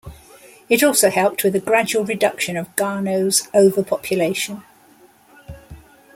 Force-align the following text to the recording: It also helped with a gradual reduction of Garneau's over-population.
It 0.67 0.81
also 0.81 1.11
helped 1.11 1.43
with 1.43 1.53
a 1.55 1.59
gradual 1.59 2.03
reduction 2.03 2.57
of 2.57 2.75
Garneau's 2.75 3.47
over-population. 3.53 4.63